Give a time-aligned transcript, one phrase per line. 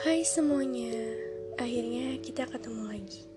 [0.00, 0.96] Hai semuanya,
[1.60, 3.28] akhirnya kita ketemu lagi.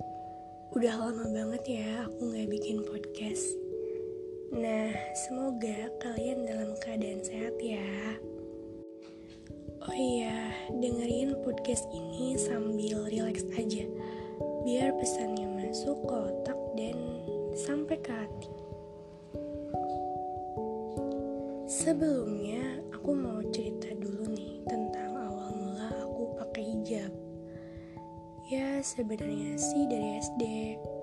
[0.72, 3.52] Udah lama banget ya aku gak bikin podcast.
[4.56, 8.16] Nah, semoga kalian dalam keadaan sehat ya.
[9.84, 13.84] Oh iya, dengerin podcast ini sambil relax aja.
[14.64, 16.96] Biar pesannya masuk ke otak dan
[17.60, 18.52] sampai ke hati.
[21.68, 24.83] Sebelumnya, aku mau cerita dulu nih tentang
[28.84, 30.44] sebenarnya sih dari SD,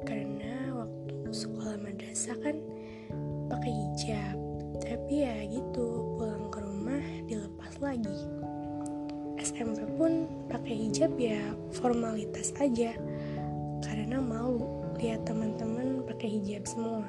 [0.05, 2.61] karena waktu sekolah madrasah kan
[3.49, 4.37] pakai hijab.
[4.85, 8.21] Tapi ya gitu, pulang ke rumah dilepas lagi.
[9.41, 11.41] SMP pun pakai hijab ya
[11.73, 12.93] formalitas aja,
[13.81, 17.09] karena malu lihat teman-teman pakai hijab semua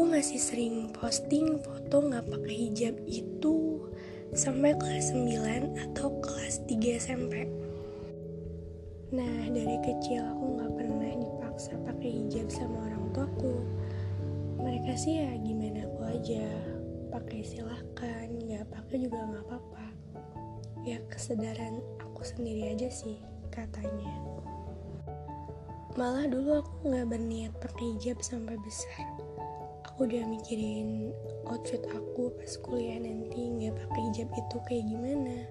[0.00, 3.84] aku masih sering posting foto nggak pakai hijab itu
[4.32, 7.59] sampai kelas 9 atau kelas 3 SMP.
[9.10, 13.58] Nah, dari kecil aku nggak pernah dipaksa pakai hijab sama orang tuaku.
[14.62, 16.46] Mereka sih ya gimana aku aja,
[17.10, 19.86] pakai silahkan, nggak pakai juga nggak apa-apa.
[20.86, 23.18] Ya kesadaran aku sendiri aja sih
[23.50, 24.14] katanya.
[25.98, 29.30] Malah dulu aku nggak berniat pakai hijab sampai besar
[30.00, 31.12] aku udah mikirin
[31.52, 35.44] outfit aku pas kuliah nanti nggak pakai hijab itu kayak gimana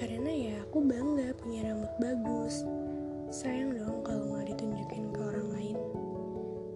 [0.00, 2.64] karena ya aku bangga punya rambut bagus.
[3.28, 5.78] Sayang dong kalau nggak ditunjukin ke orang lain.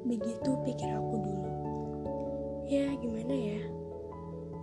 [0.04, 1.50] Begitu pikir aku dulu.
[2.68, 3.60] Ya gimana ya?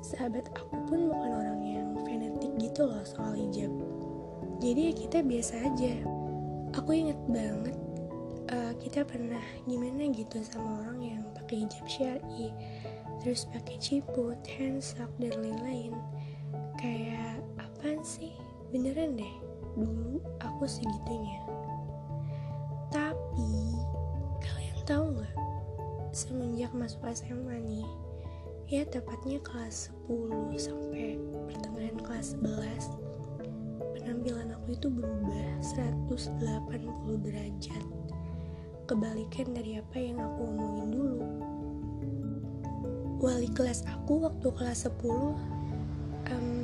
[0.05, 3.73] Sahabat aku pun bukan orang yang fanatik gitu loh soal hijab.
[4.61, 5.93] Jadi ya kita biasa aja.
[6.77, 7.73] Aku inget banget
[8.53, 12.53] uh, kita pernah gimana gitu sama orang yang pakai hijab syari
[13.25, 15.97] terus pakai ciput, handsock dan lain-lain.
[16.77, 18.33] Kayak apaan sih
[18.71, 19.35] beneran deh
[19.75, 21.43] dulu aku segitunya.
[22.87, 23.51] Tapi
[24.39, 25.35] kalian tahu nggak?
[26.11, 27.87] Semenjak masuk SMA nih
[28.71, 33.11] ya tepatnya kelas 10 sampai pertengahan kelas 11
[33.99, 36.39] penampilan aku itu berubah 180
[37.19, 37.83] derajat.
[38.87, 41.21] Kebalikan dari apa yang aku omongin dulu.
[43.19, 45.03] Wali kelas aku waktu kelas 10
[46.31, 46.60] um,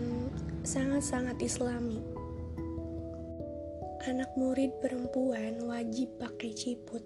[0.68, 2.04] sangat-sangat islami.
[4.04, 7.00] Anak murid perempuan wajib pakai ciput.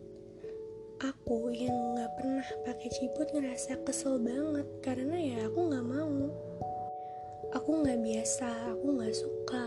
[0.97, 6.33] Aku yang gak pernah pakai ciput ngerasa kesel banget karena ya aku gak mau.
[7.53, 9.66] Aku gak biasa, aku gak suka.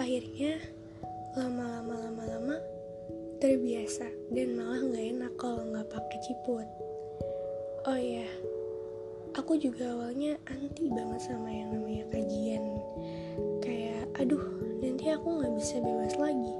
[0.00, 0.56] Akhirnya
[1.36, 2.56] lama-lama lama-lama
[3.44, 6.68] terbiasa dan malah nggak enak kalau nggak pakai ciput.
[7.84, 8.28] Oh iya,
[9.32, 12.64] aku juga awalnya anti banget sama yang namanya kajian.
[13.64, 14.42] Kayak, aduh,
[14.84, 16.54] nanti aku nggak bisa bebas lagi.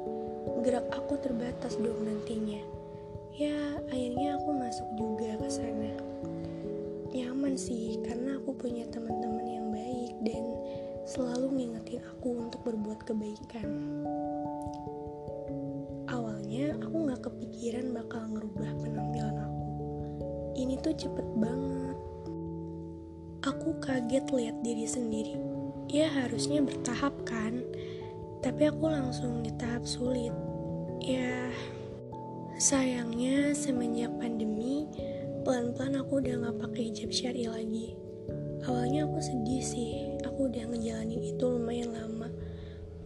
[0.64, 2.62] Gerak aku terbatas dong nantinya.
[3.36, 5.92] Ya, akhirnya aku masuk juga ke sana.
[7.12, 10.44] Nyaman sih, karena aku punya teman-teman yang baik dan
[11.04, 13.68] selalu ngingetin aku untuk berbuat kebaikan
[16.12, 19.64] awalnya aku gak kepikiran bakal ngerubah penampilan aku.
[20.52, 21.91] Ini tuh cepet banget.
[23.42, 25.34] Aku kaget lihat diri sendiri.
[25.90, 27.66] Ya harusnya bertahap kan,
[28.38, 30.30] tapi aku langsung di tahap sulit.
[31.02, 31.50] Ya,
[32.56, 34.86] sayangnya semenjak pandemi,
[35.42, 37.98] pelan-pelan aku udah gak pakai hijab syari lagi.
[38.62, 39.90] Awalnya aku sedih sih,
[40.22, 42.30] aku udah ngejalanin itu lumayan lama.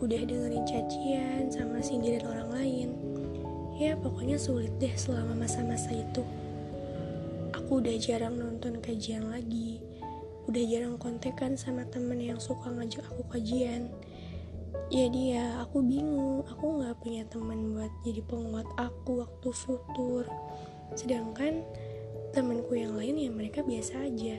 [0.04, 2.88] Udah dengerin cacian sama sindiran orang lain
[3.76, 6.24] Ya pokoknya sulit deh selama masa-masa itu.
[7.52, 9.84] Aku udah jarang nonton kajian lagi.
[10.46, 13.90] Udah jarang kontekan sama temen yang suka ngajak aku kajian.
[14.94, 20.22] Jadi ya aku bingung, aku gak punya temen buat jadi penguat aku waktu futur.
[20.94, 21.66] Sedangkan
[22.30, 24.38] temenku yang lain ya mereka biasa aja.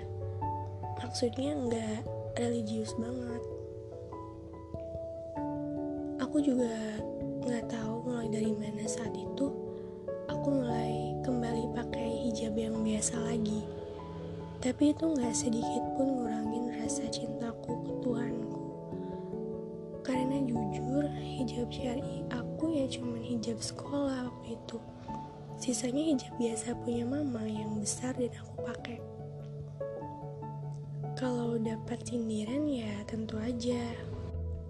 [1.04, 2.08] Maksudnya gak
[2.40, 3.44] religius banget.
[6.24, 6.72] Aku juga
[7.44, 9.48] nggak tahu mulai dari mana saat itu
[10.28, 13.64] aku mulai kembali pakai hijab yang biasa lagi
[14.68, 18.60] tapi itu nggak sedikit pun ngurangin rasa cintaku ke Tuhanku.
[20.04, 24.78] Karena jujur hijab syari aku ya cuman hijab sekolah waktu itu.
[25.56, 29.00] Sisanya hijab biasa punya mama yang besar dan aku pakai.
[31.16, 33.80] Kalau dapat sindiran ya tentu aja.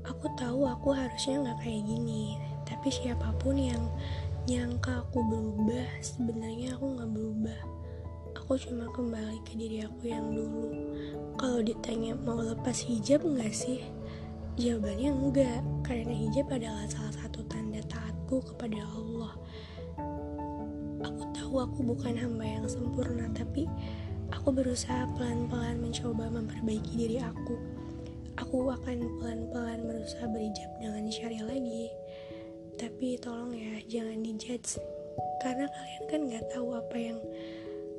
[0.06, 2.38] Aku tahu aku harusnya nggak kayak gini
[2.70, 3.84] tapi siapa pun yang
[4.46, 7.60] nyangka aku berubah sebenarnya aku nggak berubah
[8.48, 10.72] aku cuma kembali ke diri aku yang dulu
[11.36, 13.84] kalau ditanya mau lepas hijab nggak sih
[14.58, 19.38] Jawabannya enggak, karena hijab adalah salah satu tanda taatku kepada Allah.
[21.06, 23.70] Aku tahu aku bukan hamba yang sempurna, tapi
[24.34, 27.54] aku berusaha pelan-pelan mencoba memperbaiki diri aku.
[28.42, 31.94] Aku akan pelan-pelan berusaha berhijab dengan syari lagi.
[32.82, 34.82] Tapi tolong ya, jangan dijudge.
[35.38, 37.22] Karena kalian kan gak tahu apa yang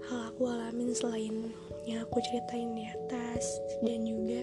[0.08, 1.52] hal aku alamin selain
[1.84, 4.40] yang aku ceritain di atas dan juga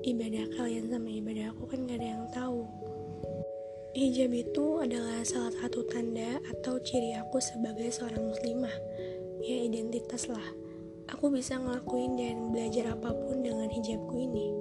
[0.00, 2.64] ibadah kalian sama ibadah aku kan gak ada yang tahu.
[3.92, 8.72] Hijab itu adalah salah satu tanda atau ciri aku sebagai seorang muslimah.
[9.44, 10.48] Ya identitas lah.
[11.12, 14.56] Aku bisa ngelakuin dan belajar apa pun dengan hijabku ini.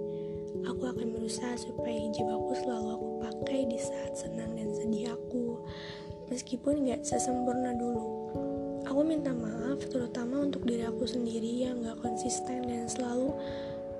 [0.68, 5.64] Aku akan berusaha supaya hijab aku selalu aku pakai di saat senang dan sedih aku.
[6.28, 8.23] Meskipun gak sesempurna dulu
[8.94, 13.34] Aku minta maaf terutama untuk diri aku sendiri yang gak konsisten dan selalu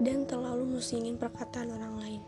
[0.06, 2.22] dan terlalu musingin perkataan orang lain.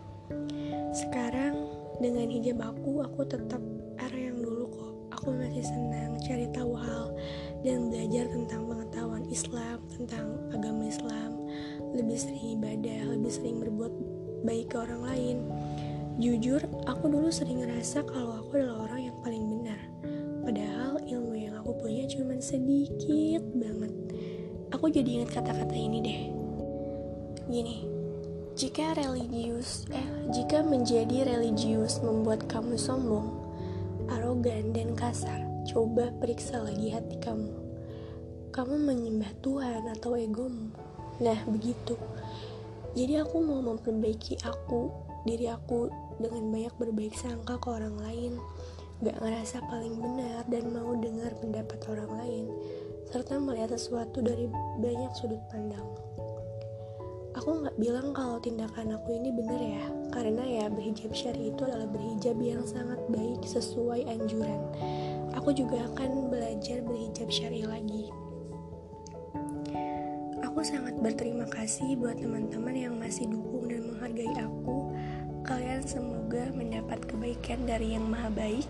[0.89, 1.69] Sekarang
[2.01, 3.61] dengan hijab aku, aku tetap
[4.01, 4.93] era yang dulu kok.
[5.13, 7.13] Aku masih senang cari tahu hal
[7.61, 11.37] dan belajar tentang pengetahuan Islam, tentang agama Islam,
[11.93, 13.93] lebih sering ibadah, lebih sering berbuat
[14.41, 15.37] baik ke orang lain.
[16.17, 19.45] Jujur, aku dulu sering ngerasa kalau aku adalah orang yang paling
[22.35, 23.93] punya cuma sedikit banget.
[24.75, 26.21] Aku jadi ingat kata-kata ini deh.
[27.47, 27.87] Gini,
[28.59, 30.03] jika religius, eh,
[30.35, 33.31] jika menjadi religius membuat kamu sombong,
[34.11, 37.55] arogan dan kasar, coba periksa lagi hati kamu.
[38.51, 40.75] Kamu menyembah Tuhan atau egomu.
[41.23, 41.95] Nah, begitu.
[42.99, 44.91] Jadi aku mau memperbaiki aku,
[45.23, 45.87] diri aku
[46.19, 48.35] dengan banyak berbaik sangka ke orang lain,
[49.03, 52.45] gak ngerasa paling benar dan mau dengar pendapat orang lain,
[53.11, 54.47] serta melihat sesuatu dari
[54.79, 55.83] banyak sudut pandang.
[57.35, 59.83] Aku gak bilang kalau tindakan aku ini benar ya,
[60.15, 64.63] karena ya berhijab syari itu adalah berhijab yang sangat baik sesuai anjuran.
[65.35, 68.07] Aku juga akan belajar berhijab syari lagi.
[70.39, 74.95] Aku sangat berterima kasih buat teman-teman yang masih dukung dan menghargai aku
[75.45, 78.65] Kalian semoga mendapat kebaikan dari yang maha baik.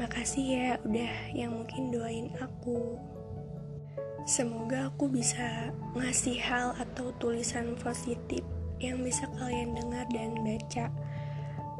[0.00, 2.96] Makasih ya udah yang mungkin doain aku.
[4.24, 8.40] Semoga aku bisa ngasih hal atau tulisan positif
[8.80, 10.88] yang bisa kalian dengar dan baca.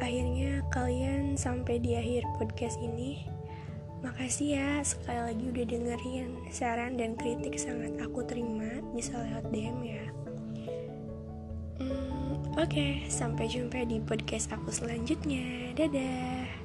[0.04, 3.24] Akhirnya kalian sampai di akhir podcast ini.
[4.04, 9.78] Makasih ya sekali lagi udah dengerin saran dan kritik sangat aku terima bisa lewat DM
[9.80, 10.04] ya.
[11.80, 15.72] Hmm, Oke, okay, sampai jumpa di podcast aku selanjutnya.
[15.72, 16.59] Dadah.